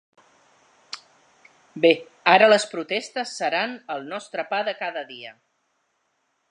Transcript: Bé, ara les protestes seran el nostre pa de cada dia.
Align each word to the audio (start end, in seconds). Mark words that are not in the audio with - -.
Bé, 1.83 1.91
ara 2.33 2.49
les 2.53 2.65
protestes 2.73 3.37
seran 3.43 3.77
el 3.97 4.09
nostre 4.15 4.49
pa 4.55 4.65
de 4.71 4.77
cada 4.85 5.07
dia. 5.13 5.37